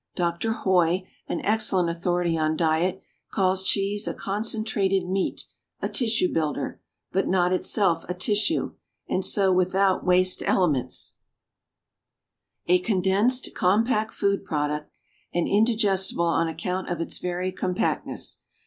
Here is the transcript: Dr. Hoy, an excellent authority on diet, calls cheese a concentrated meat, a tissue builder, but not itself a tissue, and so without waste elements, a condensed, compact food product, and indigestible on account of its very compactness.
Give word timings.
Dr. 0.15 0.51
Hoy, 0.53 1.07
an 1.27 1.41
excellent 1.45 1.87
authority 1.87 2.35
on 2.35 2.57
diet, 2.57 3.03
calls 3.29 3.63
cheese 3.63 4.07
a 4.07 4.15
concentrated 4.15 5.07
meat, 5.07 5.45
a 5.79 5.87
tissue 5.87 6.33
builder, 6.33 6.81
but 7.11 7.27
not 7.27 7.53
itself 7.53 8.03
a 8.09 8.15
tissue, 8.15 8.73
and 9.07 9.23
so 9.23 9.53
without 9.53 10.03
waste 10.03 10.41
elements, 10.47 11.17
a 12.65 12.79
condensed, 12.79 13.53
compact 13.53 14.11
food 14.11 14.43
product, 14.43 14.91
and 15.35 15.47
indigestible 15.47 16.25
on 16.25 16.47
account 16.47 16.89
of 16.89 16.99
its 16.99 17.19
very 17.19 17.51
compactness. 17.51 18.41